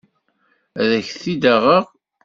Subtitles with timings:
[0.81, 1.83] Ad ak-t-id-aɣeɣ.